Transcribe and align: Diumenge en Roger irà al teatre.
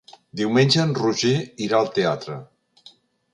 Diumenge 0.39 0.79
en 0.83 0.93
Roger 0.99 1.33
irà 1.67 1.77
al 1.83 1.93
teatre. 1.99 2.39